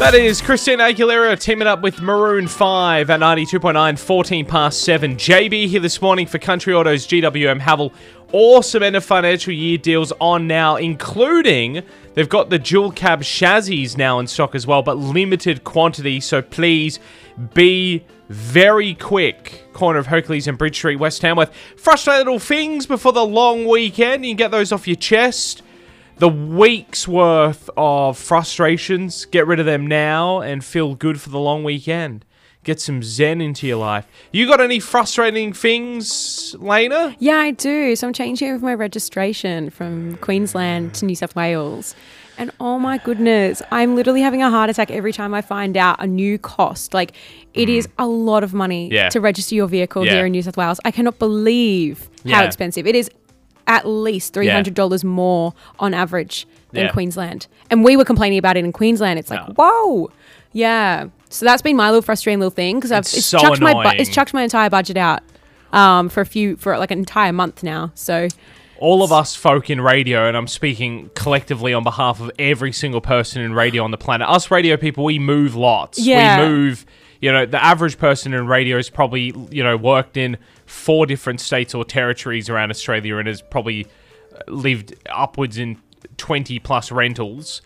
[0.00, 5.16] That is Christina Aguilera teaming up with Maroon 5 at 92.9, 14 past 7.
[5.16, 7.92] JB here this morning for Country Autos GWM Haval.
[8.32, 11.82] Awesome end of financial year deals on now, including
[12.14, 16.18] they've got the dual cab chassis now in stock as well, but limited quantity.
[16.18, 16.98] So please
[17.52, 19.66] be very quick.
[19.74, 21.54] Corner of Hercules and Bridge Street, West Tamworth.
[21.76, 24.24] Frustrated little things before the long weekend.
[24.24, 25.62] You can get those off your chest
[26.20, 31.38] the week's worth of frustrations, get rid of them now and feel good for the
[31.40, 32.24] long weekend.
[32.62, 34.06] Get some zen into your life.
[34.32, 37.16] You got any frustrating things, Lena?
[37.18, 37.96] Yeah, I do.
[37.96, 41.94] So I'm changing over my registration from Queensland to New South Wales.
[42.36, 46.02] And oh my goodness, I'm literally having a heart attack every time I find out
[46.02, 46.92] a new cost.
[46.92, 47.12] Like,
[47.54, 48.92] it is a lot of money Mm.
[48.92, 49.08] Yeah.
[49.10, 50.12] to register your vehicle Yeah.
[50.16, 50.80] here in New South Wales.
[50.84, 52.36] I cannot believe Yeah.
[52.36, 53.10] how expensive it is.
[53.70, 56.92] At least three hundred dollars more on average than Yeah.
[56.92, 59.18] Queensland, and we were complaining about it in Queensland.
[59.20, 60.10] It's like, whoa,
[60.52, 61.06] yeah.
[61.28, 63.72] So that's been my little frustrating little thing because I've It's it's, so chucked my
[63.72, 65.22] bu- it's chucked my entire budget out
[65.72, 67.92] um, for a few for like an entire month now.
[67.94, 68.26] So
[68.80, 73.00] all of us folk in radio, and I'm speaking collectively on behalf of every single
[73.00, 74.28] person in radio on the planet.
[74.28, 75.98] Us radio people, we move lots.
[75.98, 76.40] Yeah.
[76.42, 76.86] We move.
[77.20, 81.40] You know, the average person in radio has probably you know worked in four different
[81.40, 83.86] states or territories around Australia, and has probably
[84.34, 85.76] uh, lived upwards in
[86.16, 87.62] twenty plus rentals.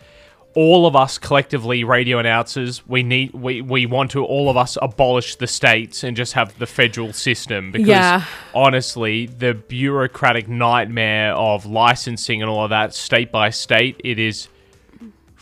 [0.57, 4.77] All of us collectively, radio announcers, we need we, we want to all of us
[4.81, 8.23] abolish the states and just have the federal system because Yeah.
[8.53, 14.47] honestly, the bureaucratic nightmare of licensing and all of that, state by state, it is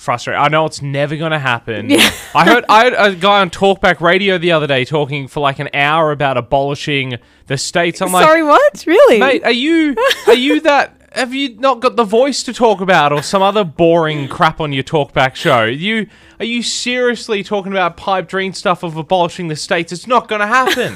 [0.03, 0.41] frustrating.
[0.41, 1.91] I know it's never going to happen.
[2.35, 5.59] I heard I heard a guy on Talkback Radio the other day talking for like
[5.59, 8.01] an hour about abolishing the states.
[8.01, 8.83] I'm like, sorry, what?
[8.85, 9.19] Really?
[9.19, 9.95] mate, are you
[10.27, 10.99] are you that?
[11.13, 14.73] Have you not got the voice to talk about, or some other boring crap on
[14.73, 15.65] your talkback show?
[15.65, 16.07] You
[16.39, 19.91] are you seriously talking about pipe dream stuff of abolishing the states?
[19.91, 20.95] It's not going to happen.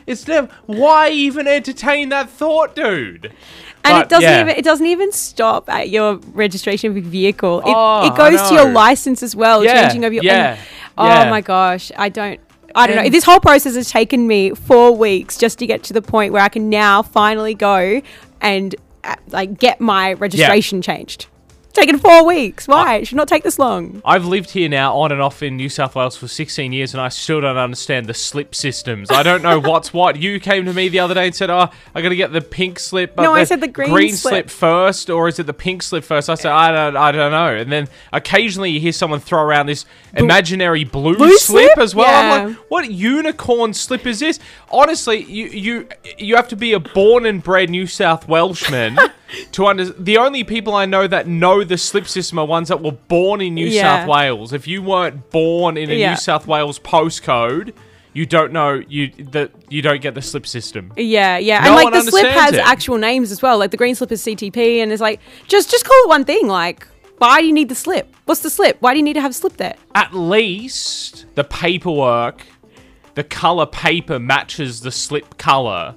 [0.06, 0.48] it's never.
[0.64, 3.26] Why even entertain that thought, dude?
[3.26, 3.32] and
[3.94, 4.40] But, it doesn't yeah.
[4.40, 7.60] even it doesn't even stop at your registration of your vehicle.
[7.60, 10.24] It, Oh, it goes to your license as well, Yeah, changing over your.
[10.24, 10.60] yeah, and-
[10.96, 11.30] oh yeah.
[11.30, 12.40] my gosh, I don't.
[12.74, 13.08] I don't know.
[13.10, 16.42] This whole process has taken me four weeks just to get to the point where
[16.42, 18.00] I can now finally go
[18.40, 18.74] and
[19.08, 21.26] Uh, like get my registration changed.
[21.74, 22.66] Taken four weeks.
[22.66, 22.96] Why?
[22.96, 24.02] it should not take this long.
[24.04, 27.00] I've lived here now on and off in New South Wales for 16 years and
[27.00, 29.10] I still don't understand the slip systems.
[29.12, 30.16] I don't know what's what.
[30.16, 32.40] You came to me the other day and said, "Oh, I got to get the
[32.40, 34.50] pink slip." but No, I said the green slip.
[34.50, 36.28] first, or is it the pink slip first?
[36.28, 39.66] I said, "I don't, I don't know." And then occasionally you hear someone throw around
[39.66, 39.84] this
[40.16, 41.78] imaginary blue, Blue slip, slip?
[41.78, 42.06] as well.
[42.08, 42.46] I'm Yeah.
[42.48, 44.40] like, "What unicorn slip is this?"
[44.70, 48.98] Honestly, you you you have to be a born and bred New South Welshman.
[49.52, 52.82] To under the only people I know that know the slip system are ones that
[52.82, 53.82] were born in New Yeah.
[53.82, 54.52] South Wales.
[54.52, 56.10] If you weren't born in a Yeah.
[56.10, 57.72] New South Wales postcode,
[58.14, 60.92] you don't know you that you don't get the slip system.
[60.96, 62.60] Yeah, yeah, No and like the slip has it.
[62.66, 63.58] actual names as well.
[63.58, 66.48] Like the green slip is CTP, and it's like just just call it one thing.
[66.48, 66.86] Like,
[67.18, 68.14] why do you need the slip?
[68.24, 68.78] What's the slip?
[68.80, 69.74] Why do you need to have slip there?
[69.94, 72.46] At least the paperwork,
[73.14, 75.94] the color paper matches the slip color.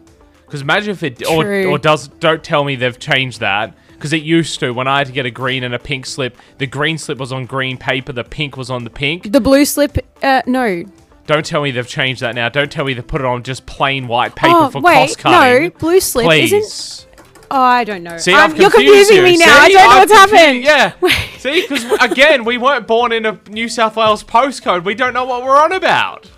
[0.52, 1.72] Because imagine if it or, True.
[1.72, 3.74] or does don't tell me they've changed that.
[3.94, 6.36] Because it used to when I had to get a green and a pink slip,
[6.58, 9.32] the green slip was on green paper, the pink was on the pink.
[9.32, 10.84] The blue slip, uh, no.
[11.26, 12.50] Don't tell me they've changed that now.
[12.50, 15.20] Don't tell me they put it on just plain white paper oh for wait, cost
[15.20, 15.64] cutting.
[15.64, 16.52] no, blue slip Please.
[16.52, 17.08] isn't.
[17.50, 18.18] Oh, I don't know.
[18.18, 19.24] See, Um, you're confusing you.
[19.24, 19.46] me now.
[19.58, 20.64] I See, don't know I've what's happened.
[20.64, 20.94] Yeah.
[21.38, 24.84] See, because again, we weren't born in a New South Wales postcode.
[24.84, 26.30] We don't know what we're on about.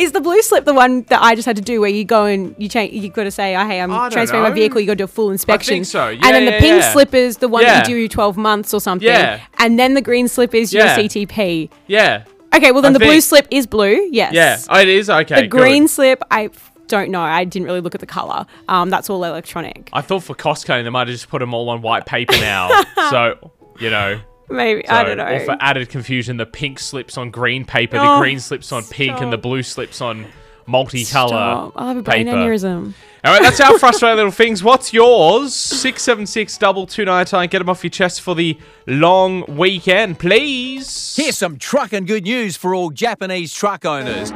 [0.00, 2.24] Is the blue slip the one that I just had to do where you go
[2.24, 2.94] and you change?
[2.94, 5.04] You got to say, "Oh, hey, I'm I transferring my vehicle." You got to do
[5.04, 5.84] a full inspection.
[5.84, 6.08] so.
[6.08, 6.92] and then yeah, the pink yeah.
[6.92, 9.06] slip is the one that you do 12 months or something.
[9.06, 9.42] Yeah.
[9.58, 10.96] And then the green slip is your Yeah.
[10.96, 11.68] CTP.
[11.86, 12.24] Yeah.
[12.54, 14.08] Okay, well then I the blue slip is blue.
[14.10, 14.32] Yes.
[14.32, 14.58] Yeah.
[14.70, 15.42] Oh, it is okay.
[15.42, 15.90] the green good.
[15.90, 16.48] slip, I
[16.88, 17.20] don't know.
[17.20, 18.46] I didn't really look at the color.
[18.68, 19.90] Um, that's all electronic.
[19.92, 22.32] I thought for cost cutting, they might have just put them all on white paper
[22.38, 22.70] now.
[23.10, 24.20] so you know.
[24.50, 25.26] Maybe I don't know.
[25.26, 28.82] Or for added confusion, the pink slips on green paper, the Oh, green slips on
[28.84, 30.26] pink, and the blue slips on
[30.68, 31.72] multicolor Stop.
[31.76, 32.36] I'll have a brain paper.
[32.36, 32.92] aneurysm.
[33.24, 34.62] All right, that's our frustrating little things.
[34.64, 35.54] What's yours?
[35.54, 37.48] Six seven six double two nine nine.
[37.48, 41.14] Get them off your chest for the long weekend, please.
[41.16, 44.32] Here's some trucking good news for all Japanese truck owners.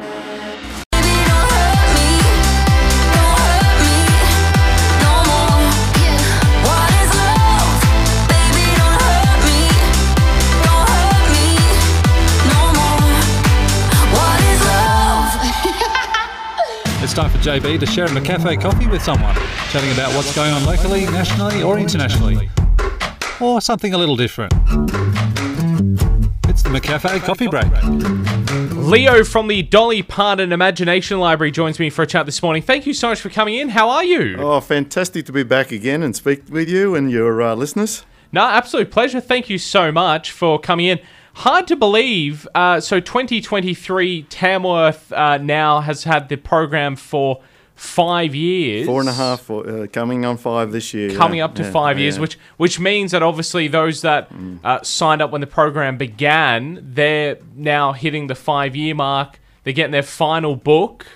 [17.14, 19.36] It's time for JB to share in a cafe coffee with someone,
[19.70, 22.50] chatting about what's going on locally, nationally, or internationally.
[23.40, 24.52] Or something a little different.
[26.48, 27.70] It's the McCafe coffee break.
[28.72, 32.62] Leo from the Dolly Parton Imagination Library joins me for a chat this morning.
[32.62, 33.68] Thank you so much for coming in.
[33.68, 34.34] How are you?
[34.40, 38.04] Oh, fantastic to be back again and speak with you and your uh, listeners.
[38.32, 39.20] No, absolute pleasure.
[39.20, 40.98] Thank you so much for coming in.
[41.34, 42.46] Hard to believe.
[42.54, 47.42] Uh, so, 2023, Tamworth uh, now has had the program for
[47.74, 48.86] five years.
[48.86, 51.10] Four and a half, uh, coming on five this year.
[51.10, 52.20] Coming yeah, up to yeah, five years, yeah.
[52.22, 54.30] which which means that obviously those that
[54.62, 59.40] uh, signed up when the program began, they're now hitting the five year mark.
[59.64, 61.06] They're getting their final book.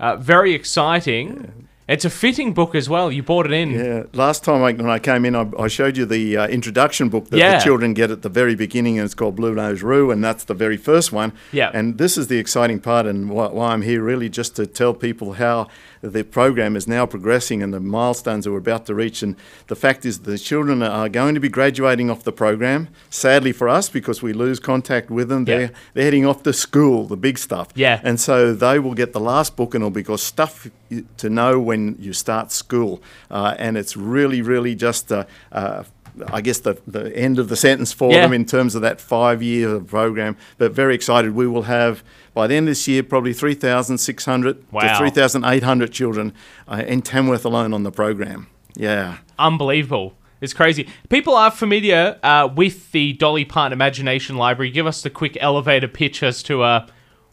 [0.00, 1.68] Uh, very exciting.
[1.86, 3.12] It's a fitting book as well.
[3.12, 3.70] You bought it in.
[3.72, 7.10] Yeah, last time I, when I came in, I, I showed you the uh, introduction
[7.10, 7.58] book that Yeah.
[7.58, 10.44] the children get at the very beginning, and it's called Blue Nose Roo, and that's
[10.44, 11.34] the very first one.
[11.52, 11.70] Yeah.
[11.74, 14.94] And this is the exciting part, and why, why I'm here really just to tell
[14.94, 15.68] people how
[16.12, 19.22] the program is now progressing and the milestones that we're about to reach.
[19.22, 19.36] And
[19.68, 22.88] the fact is, the children are going to be graduating off the program.
[23.10, 25.56] Sadly for us, because we lose contact with them, Yeah.
[25.58, 27.68] they're they're heading off to school, the big stuff.
[27.74, 28.00] Yeah.
[28.04, 30.68] And so they will get the last book, and it'll be called Stuff
[31.16, 33.02] to Know When You Start School.
[33.30, 35.84] Uh, and it's really, really just, uh, uh,
[36.32, 38.22] I guess, the, the end of the sentence for Yeah.
[38.22, 40.36] them in terms of that five year program.
[40.58, 41.34] But very excited.
[41.34, 44.80] We will have, by the end of this year, probably 3,600 Wow.
[44.92, 46.32] to 3,800 children
[46.68, 48.46] uh, in Tamworth alone on the program.
[48.76, 49.18] Yeah.
[49.38, 50.14] Unbelievable.
[50.40, 50.88] It's crazy.
[51.08, 54.70] People are familiar uh, with the Dolly Parton Imagination Library.
[54.70, 56.86] Give us the quick elevator pitch as to uh,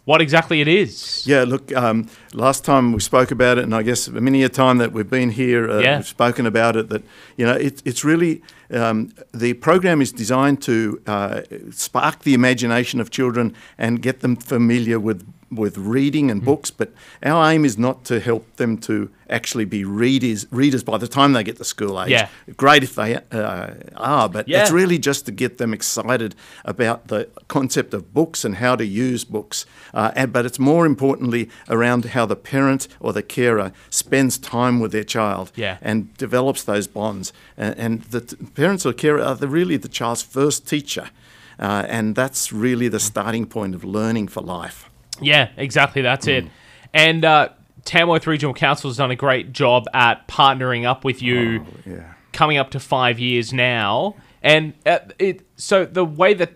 [0.05, 1.25] what exactly it is.
[1.27, 4.77] Yeah, look, um, last time we spoke about it, and I guess many a time
[4.79, 5.97] that we've been here, uh, Yeah.
[5.97, 7.03] we've spoken about it, that,
[7.37, 8.41] you know, it, it's really,
[8.73, 14.35] um, the program is designed to uh, spark the imagination of children and get them
[14.35, 16.91] familiar with, with reading and books, but
[17.23, 21.33] our aim is not to help them to actually be readers, readers by the time
[21.33, 22.09] they get to school age.
[22.09, 22.27] Yeah.
[22.57, 24.61] Great if they uh, are, but Yeah.
[24.61, 28.85] it's really just to get them excited about the concept of books and how to
[28.85, 29.65] use books.
[29.93, 34.79] Uh, and, but it's more importantly around how the parent or the carer spends time
[34.79, 35.77] with their child Yeah.
[35.81, 37.33] and develops those bonds.
[37.57, 41.09] And, and the t- parents or carer are the, really the child's first teacher.
[41.59, 44.89] Uh, and that's really the starting point of learning for life.
[45.21, 46.01] Yeah, exactly.
[46.01, 46.37] That's Mm.
[46.37, 46.45] it.
[46.93, 47.49] And uh,
[47.85, 52.13] Tamworth Regional Council has done a great job at partnering up with you, Oh, yeah.
[52.33, 54.15] coming up to five years now.
[54.43, 56.51] And uh, it so the way that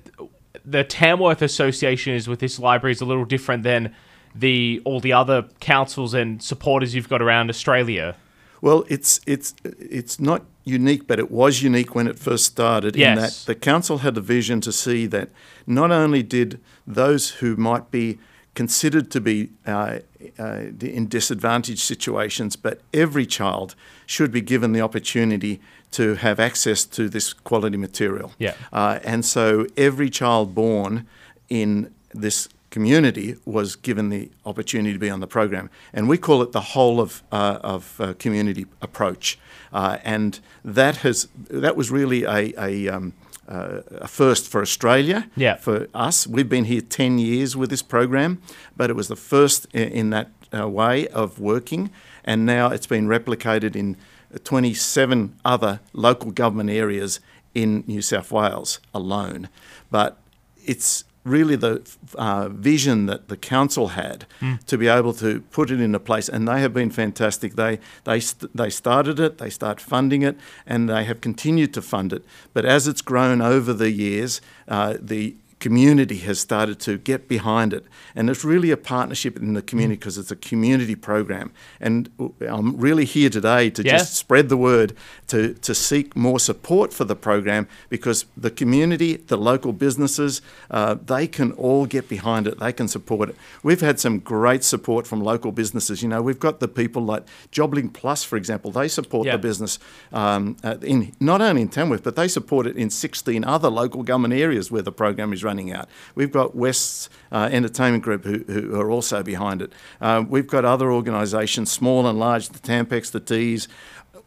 [0.65, 3.93] the Tamworth Association is with this library is a little different than
[4.33, 8.15] the all the other councils and supporters you've got around Australia.
[8.61, 12.95] Well, it's it's it's not unique, but it was unique when it first started.
[12.95, 13.15] Yes.
[13.17, 15.29] In that the council had a vision to see that
[15.67, 18.17] not only did those who might be
[18.55, 19.99] considered to be uh,
[20.39, 23.75] uh, in disadvantaged situations, but every child
[24.05, 25.59] should be given the opportunity
[25.91, 28.31] to have access to this quality material.
[28.39, 28.55] Yeah.
[28.73, 31.05] Uh, and so every child born
[31.49, 35.69] in this community was given the opportunity to be on the program.
[35.93, 39.37] And we call it the whole of, uh, of uh, community approach.
[39.71, 43.13] Uh, and that, has, that was really a, a, um,
[43.47, 45.55] uh, a first for Australia, Yeah.
[45.57, 46.27] for us.
[46.27, 48.41] We've been here 10 years with this program,
[48.75, 51.89] but it was the first in, in that uh, way of working.
[52.23, 53.97] And now it's been replicated in
[54.43, 57.19] 27 other local government areas
[57.53, 59.49] in New South Wales alone.
[59.91, 60.17] But
[60.65, 61.81] it's really the
[62.15, 64.25] uh, vision that the council had
[64.67, 67.55] to be able to put it into place, and they have been fantastic.
[67.55, 71.81] They they st- they started it, they start funding it, and they have continued to
[71.81, 72.23] fund it.
[72.53, 77.73] But as it's grown over the years, uh, the community has started to get behind
[77.73, 77.85] it.
[78.15, 81.51] And it's really a partnership in the community because it's a community program.
[81.79, 82.09] And
[82.41, 83.97] I'm really here today to Yeah.
[83.97, 84.93] just spread the word,
[85.27, 90.95] to, to seek more support for the program because the community, the local businesses, uh,
[91.05, 92.59] they can all get behind it.
[92.59, 93.35] They can support it.
[93.63, 96.03] We've had some great support from local businesses.
[96.03, 99.33] You know, we've got the people like Joblink Plus, for example, they support Yeah.
[99.33, 99.79] the business
[100.11, 104.03] um, uh, in not only in Tamworth, but they support it in 16 other local
[104.03, 105.87] government areas where the program is running out.
[106.15, 109.71] We've got West's uh, Entertainment Group who, who are also behind it.
[110.01, 113.67] Uh, we've got other organisations, small and large, the Tampex, the Tees,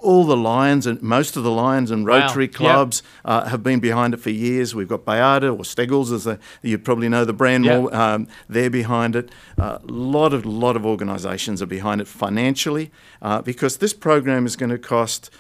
[0.00, 2.20] all the Lions and most of the Lions and Wow.
[2.20, 2.54] Rotary Yep.
[2.54, 4.72] clubs uh, have been behind it for years.
[4.72, 7.80] We've got Baiada or Steggles, as a, you probably know the brand Yep.
[7.80, 7.94] more.
[7.94, 9.28] Um, they're behind it.
[9.56, 14.54] A lot of lot of organisations are behind it financially uh, because this program is
[14.54, 15.30] going to cost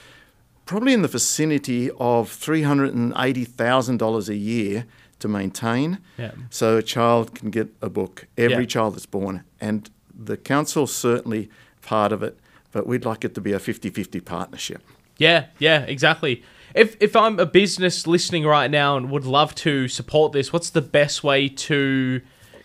[0.66, 4.86] probably in the vicinity of three hundred and eighty thousand dollars a year
[5.20, 5.98] to maintain.
[6.16, 6.32] Yeah.
[6.50, 8.26] So a child can get a book.
[8.36, 8.66] Every Yeah.
[8.66, 11.48] child that's born, and the council's certainly
[11.82, 12.38] part of it.
[12.72, 14.82] But we'd like it to be a 50-50 partnership.
[15.16, 16.42] Yeah, yeah, exactly.
[16.74, 20.70] If if I'm a business listening right now and would love to support this, what's
[20.70, 22.20] the best way to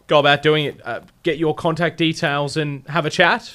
[0.08, 0.82] go about doing it?
[0.86, 3.54] Uh, get your contact details and have a chat.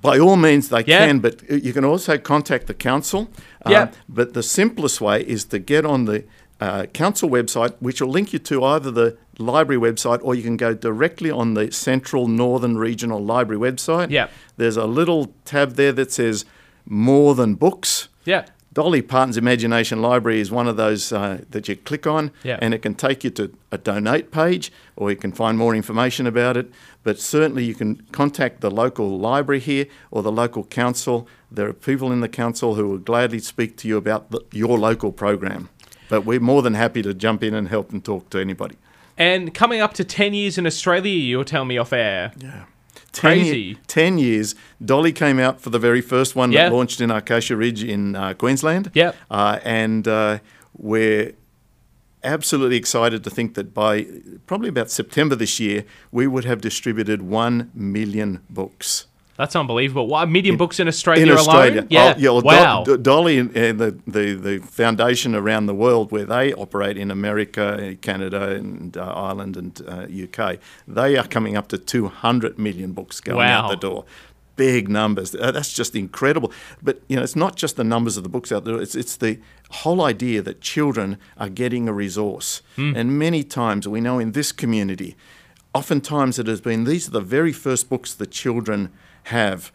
[0.00, 1.06] By all means, they Yeah.
[1.06, 3.28] can, but you can also contact the council.
[3.66, 3.90] Um, Yeah.
[4.08, 6.24] But the simplest way is to get on the
[6.60, 10.56] uh, council website, which will link you to either the library website or you can
[10.56, 14.10] go directly on the Central Northern Regional Library website.
[14.10, 14.28] Yeah.
[14.56, 16.44] There's a little tab there that says
[16.86, 18.08] More Than Books.
[18.24, 18.46] Yeah.
[18.72, 22.58] Dolly Parton's Imagination Library is one of those uh, that you click on, Yeah.
[22.60, 26.26] and it can take you to a donate page, or you can find more information
[26.26, 26.72] about it.
[27.04, 31.28] But certainly, you can contact the local library here or the local council.
[31.52, 34.76] There are people in the council who will gladly speak to you about the, your
[34.76, 35.68] local program.
[36.08, 38.76] But we're more than happy to jump in and help and talk to anybody.
[39.16, 42.32] And coming up to 10 years in Australia, you were telling me off air.
[42.38, 42.64] Yeah.
[43.16, 43.60] Crazy.
[43.60, 44.54] ye- 10 years.
[44.84, 46.68] Dolly came out for the very first one Yeah.
[46.68, 48.90] that launched in Acacia Ridge in uh, Queensland.
[48.92, 49.14] Yep.
[49.30, 50.38] Uh, and uh,
[50.76, 51.32] we're
[52.24, 54.06] absolutely excited to think that by
[54.46, 59.06] probably about September this year, we would have distributed 1 million books.
[59.36, 60.06] That's unbelievable.
[60.06, 61.40] What, a million books in Australia in alone?
[61.40, 61.86] Australia.
[61.90, 62.14] Yeah.
[62.16, 62.84] Oh, yeah well, wow.
[62.84, 67.10] Do- Dolly and and the, the, the foundation around the world where they operate in
[67.10, 72.92] America, Canada, and uh, Ireland and uh, UK, they are coming up to 200 million
[72.92, 73.62] books going Wow.
[73.64, 74.04] out the door.
[74.56, 75.34] Big numbers.
[75.34, 76.52] Uh, that's just incredible.
[76.80, 78.80] But you know, it's not just the numbers of the books out there.
[78.80, 79.40] It's it's the
[79.82, 82.62] whole idea that children are getting a resource.
[82.76, 82.92] Hmm.
[82.94, 85.16] And many times we know in this community,
[85.74, 88.90] oftentimes it has been these are the very first books the children
[89.24, 89.70] have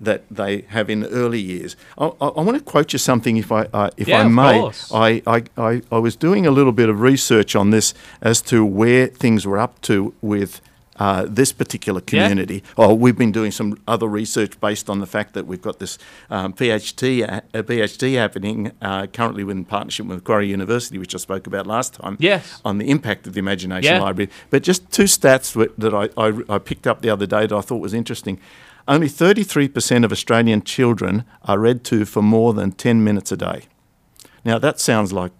[0.00, 1.74] that they have in early years.
[1.98, 4.32] I, I, I want to quote you something, if I, uh, if Yeah, I of
[4.32, 4.60] may.
[4.60, 4.92] course.
[4.94, 8.64] I, I, I, I was doing a little bit of research on this as to
[8.64, 10.60] where things were up to with
[11.00, 12.54] uh, this particular community.
[12.56, 12.84] Yeah.
[12.86, 15.98] Oh, we've been doing some other research based on the fact that we've got this
[16.30, 21.18] um, PhD, a, a PhD happening uh, currently in partnership with Macquarie University, which I
[21.18, 22.60] spoke about last time Yes.
[22.64, 24.00] on the impact of the Imagination Yeah.
[24.00, 24.30] Library.
[24.50, 27.56] But just two stats that- that I, I, I picked up the other day that
[27.56, 28.38] I thought was interesting.
[28.88, 33.64] Only 33% of Australian children are read to for more than 10 minutes a day.
[34.44, 35.32] Now, that sounds like,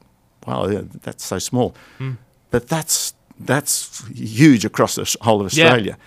[0.47, 1.75] wow, yeah, that's so small.
[1.97, 2.13] Hmm.
[2.51, 5.65] But that's, that's huge across the whole of Yeah.
[5.65, 5.99] Australia.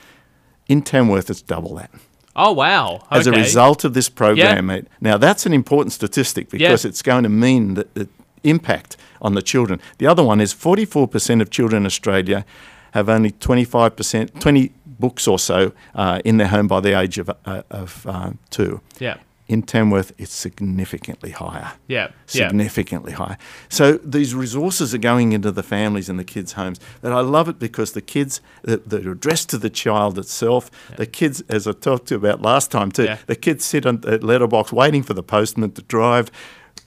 [0.67, 1.91] In Tamworth, it's double that
[2.35, 3.03] oh, wow.
[3.11, 4.67] as a result of this program.
[4.67, 4.87] mate.
[4.99, 6.89] Now, that's an important statistic because Yeah.
[6.89, 8.07] it's going to mean that the
[8.43, 9.79] impact on the children.
[9.97, 12.45] The other one is 44% of children in Australia
[12.91, 14.71] have only 25%, 20
[15.01, 18.79] books or so uh, in their home by the age of, uh, of uh, two.
[18.99, 19.17] Yeah.
[19.47, 21.73] In Tamworth, it's significantly higher.
[21.89, 22.11] Yeah.
[22.31, 22.47] Yeah.
[22.47, 23.37] Significantly higher.
[23.67, 26.79] So these resources are going into the families and the kids' homes.
[27.03, 30.71] And I love it because the kids, that that are addressed to the child itself,
[30.95, 33.17] the kids, as I talked to you about last time too, Yeah.
[33.27, 36.31] the kids sit on the letterbox waiting for the postman to drive.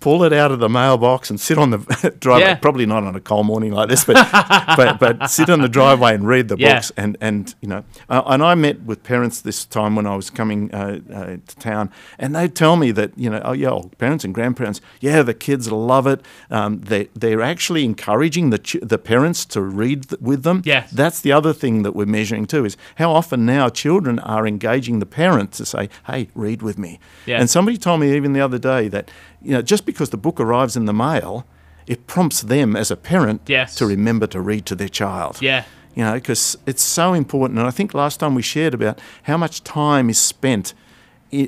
[0.00, 1.78] Pull it out of the mailbox and sit on the
[2.20, 2.48] driveway.
[2.48, 2.54] Yeah.
[2.56, 4.14] Probably not on a cold morning like this, but
[4.76, 6.74] but, but sit on the driveway and read the Yeah.
[6.74, 6.92] books.
[6.96, 10.30] And and you know, uh, and I met with parents this time when I was
[10.30, 13.90] coming uh, uh, to town, and they'd tell me that you know, oh yeah, oh,
[13.98, 16.20] parents and grandparents, yeah, the kids love it.
[16.50, 20.62] Um, they they're actually encouraging the ch- the parents to read th- with them.
[20.64, 20.90] Yes.
[20.90, 24.98] that's the other thing that we're measuring too is how often now children are engaging
[24.98, 26.98] the parents to say, hey, read with me.
[27.26, 27.40] Yeah.
[27.40, 29.10] And somebody told me even the other day that
[29.44, 31.44] you know just because the book arrives in the mail.
[31.86, 33.74] It prompts them as a parent Yes.
[33.74, 35.64] to remember to read to their child Yeah.
[35.94, 37.58] you know, because it's so important.
[37.58, 40.72] And I think last time we shared about how much time is spent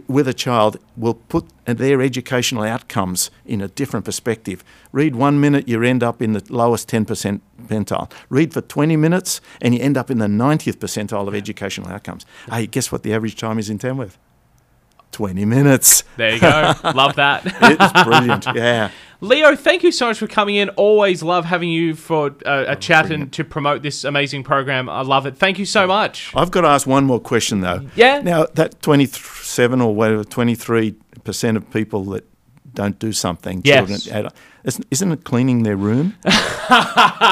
[0.08, 4.62] with a child will put their educational outcomes in a different perspective.
[4.92, 8.10] Read one minute, you end up in the lowest 10% percentile.
[8.28, 12.26] Read for 20 minutes, and you end up in the 90th percentile of educational outcomes.
[12.50, 14.18] Hey, guess what the average time is in Tamworth?
[15.16, 16.04] 20 minutes.
[16.18, 16.74] There you go.
[16.94, 17.40] Love that.
[17.46, 18.44] It's brilliant.
[18.54, 18.90] Yeah.
[19.22, 20.68] Leo, thank you so much for coming in.
[20.70, 24.90] Always love having you for uh, a chat and to promote this amazing program.
[24.90, 25.38] I love it.
[25.38, 26.34] Thank you so much.
[26.36, 27.80] I've got to ask one more question though.
[27.94, 28.20] Yeah.
[28.20, 32.28] Now that twenty-seven or whatever, twenty-three percent of people that
[32.74, 34.04] don't do something, Yes.
[34.04, 34.30] children,
[34.66, 36.14] isn't, isn't it cleaning their room?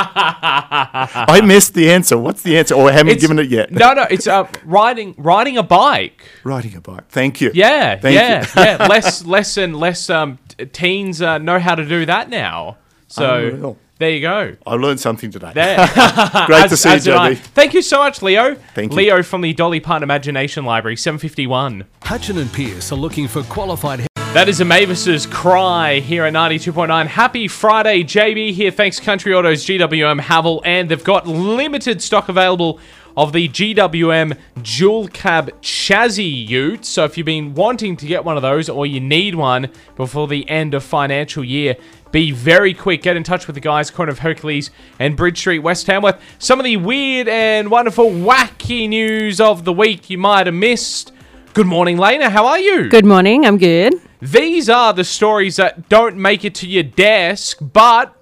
[0.06, 2.16] I missed the answer.
[2.16, 2.74] What's the answer?
[2.74, 3.70] Or I haven't It's- given it yet.
[3.72, 6.22] No, no, it's uh, riding riding a bike.
[6.44, 7.08] Riding a bike.
[7.08, 7.50] Thank you.
[7.54, 8.46] Yeah, Thank yeah, you.
[8.62, 8.86] yeah.
[8.94, 10.38] Less, less and less um,
[10.72, 12.76] teens uh, know how to do that now.
[13.08, 13.76] So Unreal.
[13.98, 14.56] there you go.
[14.66, 15.52] I learned something today.
[15.54, 15.76] There.
[16.46, 17.06] Great to see you, as.
[17.06, 17.36] JB.
[17.38, 18.54] Thank you so much, Leo.
[18.74, 18.96] Thank you.
[18.96, 21.84] Leo from the Dolly Parton Imagination Library, 751.
[22.02, 27.06] Hutchin and Pierce are looking for qualified That is a Mavis's cry here at 92.9.
[27.06, 28.72] Happy Friday, JB here.
[28.72, 32.80] Thanks, Country Autos, GWM, Haval, and they've got limited stock available
[33.16, 36.84] of the GWM dual cab chassis ute.
[36.84, 40.26] So if you've been wanting to get one of those or you need one before
[40.26, 41.76] the end of financial year,
[42.10, 43.02] Be very quick.
[43.02, 46.20] Get in touch with the guys, corner of Hercules and Bridge Street, West Tamworth.
[46.40, 51.12] Some of the weird and wonderful, wacky news of the week you might have missed.
[51.54, 52.30] Good morning, Lena.
[52.30, 52.88] How are you?
[52.88, 53.46] Good morning.
[53.46, 53.94] I'm good.
[54.24, 58.14] These are the stories that don't make it to your desk, but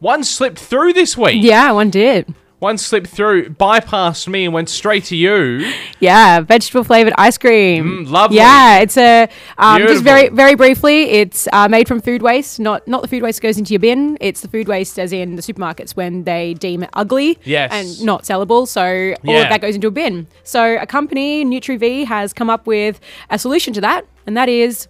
[0.00, 1.42] one slipped through this week.
[1.44, 2.34] Yeah, one did.
[2.58, 5.72] One slipped through, bypassed me, and went straight to you.
[6.00, 8.04] Yeah, vegetable flavored ice cream.
[8.06, 8.38] Mm, lovely.
[8.38, 11.04] Yeah, it's a um, just very very briefly.
[11.04, 13.80] It's uh, made from food waste, not not the food waste that goes into your
[13.80, 14.18] bin.
[14.20, 17.70] It's the food waste as in the supermarkets when they deem it ugly Yes.
[17.72, 18.66] and not sellable.
[18.66, 19.42] So all Yeah.
[19.44, 20.26] of that goes into a bin.
[20.42, 22.98] So a company, NutriV, has come up with
[23.30, 24.88] a solution to that, and that is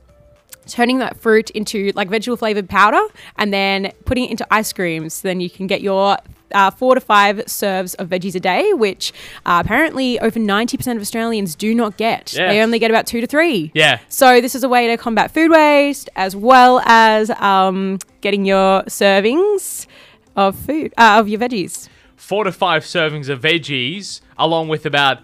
[0.67, 3.03] turning that fruit into like vegetable flavored powder
[3.37, 5.23] and then putting it into ice creams.
[5.23, 6.19] Then you can get your
[6.53, 9.13] uh, four to five serves of veggies a day, which
[9.47, 12.33] uh, apparently over 90% of Australians do not get.
[12.33, 12.51] Yes.
[12.51, 13.71] They only get about two to three.
[13.75, 14.01] Yeah.
[14.09, 18.83] So this is a way to combat food waste as well as um, getting your
[18.85, 19.87] servings
[20.37, 21.89] of food, uh, of your veggies.
[22.17, 25.19] Four to five servings of veggies, along with about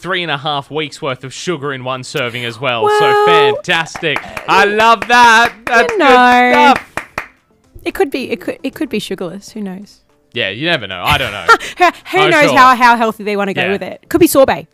[0.00, 2.88] three and a half weeks worth of sugar in one serving as well.
[2.88, 4.18] so Well- fantastic.
[4.48, 5.54] I love that.
[5.66, 6.94] That's You good stuff.
[7.84, 9.50] It could be, it could, it could be sugarless.
[9.52, 10.00] Who knows?
[10.32, 11.02] Yeah, you never know.
[11.04, 11.46] I don't know.
[12.12, 12.56] Who, Oh, knows sure.
[12.58, 13.72] how, how healthy they want to go Yeah.
[13.72, 14.04] with it?
[14.08, 14.66] Could be sorbet.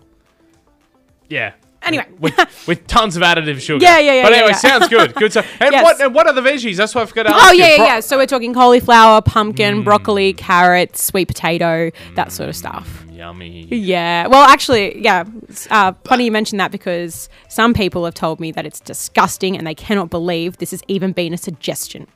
[1.28, 1.52] Yeah.
[1.82, 2.06] Anyway.
[2.18, 2.34] with,
[2.66, 3.84] with tons of additive sugar.
[3.84, 4.56] Yeah, yeah, yeah, But anyway, yeah.
[4.56, 5.14] sounds good.
[5.14, 5.46] Good stuff.
[5.60, 5.84] And Yes.
[5.84, 6.76] what and what are the veggies?
[6.76, 7.58] That's what I forgot to ask Oh you.
[7.60, 8.00] yeah, yeah, Bro- yeah.
[8.00, 9.84] So we're talking cauliflower, pumpkin, Mm.
[9.84, 13.03] broccoli, carrot, sweet potato, that sort of stuff.
[13.14, 13.66] Yummy.
[13.70, 14.26] Yeah.
[14.26, 15.24] Well, actually, yeah.
[15.70, 19.66] Uh, funny you mentioned that because some people have told me that it's disgusting and
[19.66, 22.06] they cannot believe this has even been a suggestion.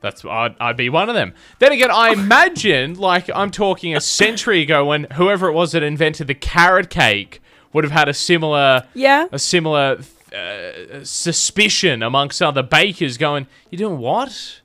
[0.00, 1.34] That's I'd, I'd be one of them.
[1.58, 5.82] Then again, I imagine like I'm talking a century ago when whoever it was that
[5.82, 7.42] invented the carrot cake
[7.74, 9.26] would have had a similar Yeah.
[9.30, 9.98] a similar
[10.34, 14.60] uh, suspicion amongst other bakers going, "You're doing what?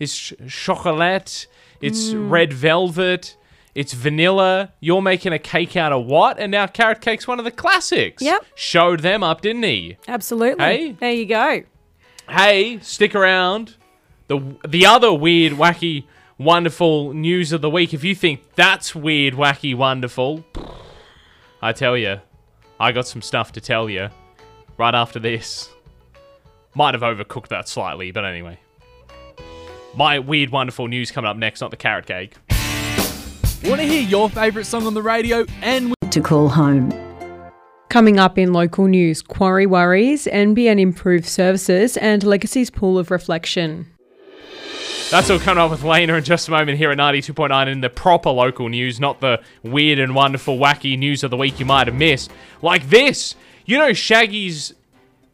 [0.00, 1.46] It's ch- chocolate,
[1.80, 2.30] it's Mm.
[2.30, 3.36] red velvet,
[3.74, 4.72] it's vanilla.
[4.80, 8.22] You're making a cake out of what?" And now carrot cake's one of the classics.
[8.22, 8.44] Yep.
[8.54, 9.96] Showed them up, didn't he?
[10.08, 10.64] Absolutely.
[10.64, 10.92] Hey?
[10.92, 11.62] There you go.
[12.28, 13.76] hey, stick around.
[14.28, 16.04] The the other weird, wacky,
[16.38, 17.92] wonderful news of the week.
[17.92, 20.44] If you think that's weird, wacky, wonderful,
[21.60, 22.20] I tell you,
[22.80, 24.08] I got some stuff to tell you
[24.78, 25.68] right after this.
[26.74, 28.58] Might have overcooked that slightly, but anyway.
[29.94, 32.34] My weird, wonderful news coming up next, not the carrot cake.
[33.64, 36.92] Want to hear your favourite song on the radio and to call home.
[37.90, 43.86] Coming up in local news, Quarry Worries, NBN improved services, and Legacy's pool of reflection.
[45.12, 47.90] That's all coming up with Lena in just a moment here at 92.9 in the
[47.90, 51.86] proper local news, not the weird and wonderful, wacky news of the week you might
[51.86, 52.32] have missed.
[52.62, 53.36] Like this.
[53.64, 54.74] You know, Shaggy's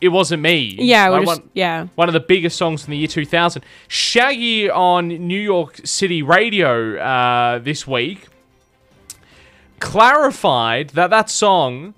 [0.01, 0.77] It Wasn't Me.
[0.79, 1.87] Yeah, Like just, one, yeah.
[1.97, 3.65] one of the biggest songs in the year 2000.
[3.89, 8.29] Shaggy on New York City radio uh, this week
[9.81, 11.95] clarified that that song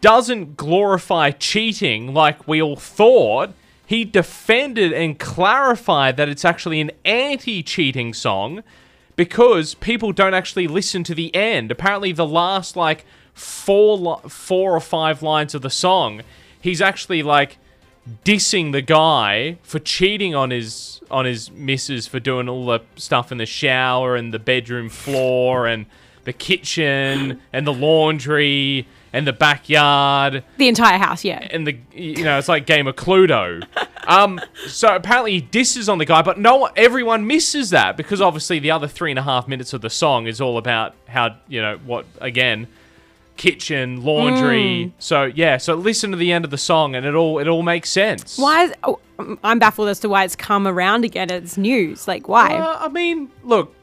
[0.00, 3.52] doesn't glorify cheating like we all thought.
[3.86, 8.62] He defended and clarified that it's actually an anti cheating song
[9.16, 11.70] because people don't actually listen to the end.
[11.70, 16.22] Apparently, the last like four, four or five lines of the song,
[16.60, 17.58] he's actually like
[18.24, 23.30] dissing the guy for cheating on his on his missus for doing all the stuff
[23.30, 25.86] in the shower and the bedroom floor and
[26.24, 31.46] the kitchen and the laundry and the backyard The entire house, yeah.
[31.50, 33.62] and the you know it's like game of Cluedo.
[34.06, 38.20] Um, so apparently he disses on the guy, but no one, everyone misses that because
[38.20, 41.36] obviously the other three and a half minutes of the song is all about how
[41.48, 42.66] you know what again,
[43.40, 44.92] kitchen, laundry.
[44.98, 47.62] So yeah, so listen to the end of the song and it all it all
[47.62, 48.36] makes sense.
[48.36, 49.00] Why is, oh,
[49.42, 52.06] I'm baffled as to why it's come around again It's news.
[52.06, 52.54] Like, why?
[52.54, 53.74] Uh, I mean, look,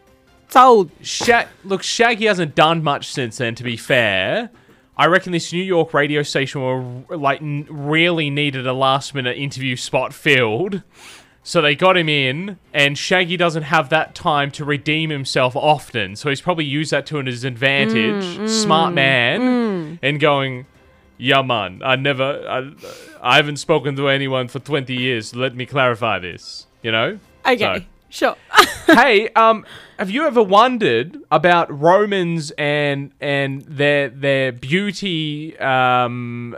[0.46, 0.92] it's old.
[1.02, 3.56] Sha- look, Shaggy hasn't done much since then.
[3.56, 4.52] To be fair,
[4.96, 9.38] I reckon this New York radio station were like n- really needed a last minute
[9.38, 10.84] interview spot filled,
[11.48, 12.60] so they got him in.
[12.74, 17.06] And Shaggy doesn't have that time to redeem himself often, so he's probably used that
[17.06, 18.50] to his advantage.
[18.50, 20.66] Smart man, and going.
[21.18, 21.82] Yeah, man.
[21.84, 22.46] I never.
[22.48, 22.72] I,
[23.22, 25.36] I haven't spoken to anyone for twenty years.
[25.36, 26.68] Let me clarify this.
[26.84, 27.20] You know.
[27.46, 28.36] Okay, sure.
[28.86, 29.66] hey, um,
[29.98, 35.58] have you ever wondered about Romans and and their their beauty?
[35.60, 36.58] Um,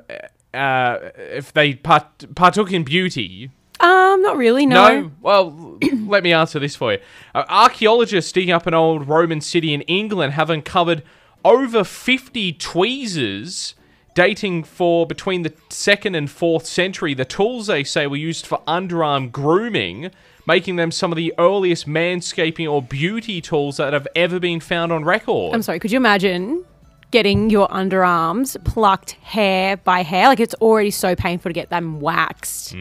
[0.51, 3.51] uh, if they part, partook in beauty.
[3.79, 5.11] Um, not really, no.
[5.21, 6.99] Well, let me answer this for you.
[7.33, 11.03] Uh, archaeologists digging up an old Roman city in England have uncovered
[11.45, 13.75] over 50 tweezers
[14.15, 17.13] dating for between the 2nd and 4th century.
[17.13, 20.11] The tools they say were used for underarm grooming,
[20.45, 24.91] making them some of the earliest manscaping or beauty tools that have ever been found
[24.91, 25.53] on record.
[25.53, 26.65] I'm sorry, could you imagine
[27.11, 30.27] getting your underarms plucked hair by hair?
[30.27, 32.73] Like it's already so painful to get them waxed.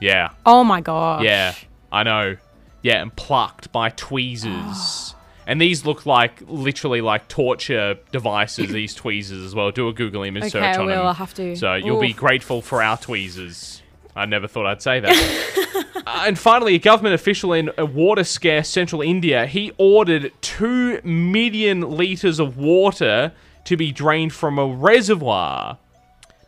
[0.00, 0.30] Yeah.
[0.44, 1.24] Oh my gosh.
[1.24, 1.54] Yeah,
[1.92, 2.36] I know.
[2.82, 5.14] Yeah, and plucked by tweezers.
[5.46, 8.68] and these look like literally like torture devices.
[8.72, 9.70] these tweezers as well.
[9.70, 10.96] Do a Google image Okay, search I on will.
[10.96, 11.06] them.
[11.06, 11.56] I'll have to.
[11.56, 13.82] So you'll be grateful for our tweezers.
[14.16, 15.70] I never thought I'd say that.
[16.06, 21.00] Uh, and finally, a government official in a water scarce central India, he ordered two
[21.02, 23.32] million liters of water
[23.64, 25.78] to be drained from a reservoir.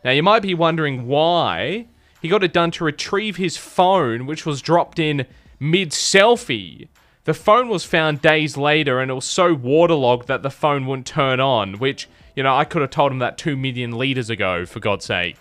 [0.05, 1.87] Now, you might be wondering why.
[2.21, 5.25] He got it done to retrieve his phone, which was dropped in
[5.59, 6.87] mid selfie.
[7.25, 11.07] The phone was found days later and it was so waterlogged that the phone wouldn't
[11.07, 14.65] turn on, which, you know, I could have told him that 2 million litres ago,
[14.65, 15.37] for God's sake.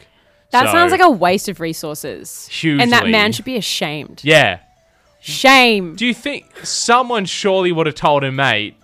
[0.51, 2.49] That So- sounds like a waste of resources.
[2.65, 4.21] And that man should be ashamed.
[4.25, 4.59] Yeah.
[5.21, 5.97] Shame.
[5.97, 8.75] Do you think someone surely would have told him, mate?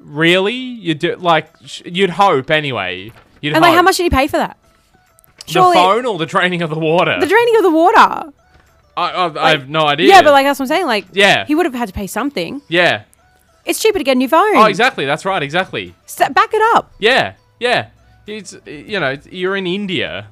[0.00, 0.54] Really?
[0.54, 3.10] You do like sh- you'd hope anyway.
[3.40, 4.56] You'd and like, how much did he pay for that?
[5.48, 7.16] The phone or the draining of the water?
[7.20, 8.32] the draining of the water.
[8.96, 10.08] I, I, I have no idea.
[10.08, 10.86] Yeah, but like that's what I'm saying.
[10.86, 11.46] Like, Yeah.
[11.46, 12.62] he would have had to pay something.
[12.68, 13.02] yeah.
[13.64, 14.56] It's cheaper to get a new phone.
[14.56, 15.04] Oh, exactly.
[15.04, 15.42] That's right.
[15.42, 15.94] Exactly.
[16.18, 16.90] Back it up.
[16.98, 17.34] Yeah.
[17.60, 17.90] Yeah.
[18.26, 20.28] It's you know you're in India.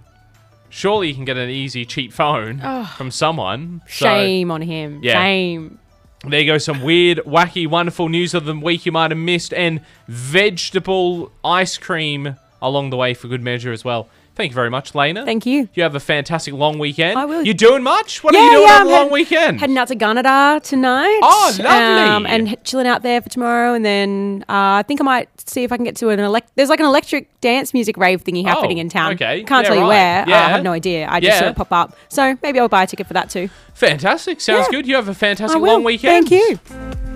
[0.71, 2.61] Surely you can get an easy, cheap phone
[2.97, 3.83] from someone.
[3.89, 5.01] So- Shame on him.
[5.03, 5.15] Yeah.
[5.23, 5.79] Shame.
[6.27, 9.53] There you go, some weird, wacky, wonderful news of the week you might have missed,
[9.55, 14.09] and vegetable ice cream along the way for good measure as well.
[14.37, 15.25] Thank you very much, Lena.
[15.25, 15.67] Thank you.
[15.73, 17.19] You have a fantastic long weekend.
[17.19, 17.43] I will.
[17.43, 18.23] You doing much?
[18.23, 19.61] What yeah, are you doing yeah, on I'm the long head- weekend?
[19.61, 21.21] Heading out to Gunnedah tonight.
[21.23, 21.67] Oh, lovely.
[21.67, 25.65] Um, and chilling out there for tomorrow, and then uh, I think I might see
[25.65, 26.51] if I can get to an elect.
[26.55, 29.13] There's like an electric dance music rave thingy happening Oh, in town.
[29.15, 29.43] okay.
[29.43, 29.89] Can't Yeah, tell you right.
[29.89, 30.23] where.
[30.25, 30.47] Uh, Yeah.
[30.47, 31.09] I have no idea.
[31.11, 31.41] I just Yeah.
[31.41, 31.97] saw it pop up.
[32.09, 33.49] So maybe I'll buy a ticket for that too.
[33.73, 34.43] Fantastic.
[34.43, 34.77] Sounds Yeah.
[34.77, 34.87] good.
[34.87, 35.73] You have a fantastic will.
[35.73, 36.29] long weekend.
[36.29, 36.59] Thank you.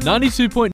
[0.01, 0.69] 92.9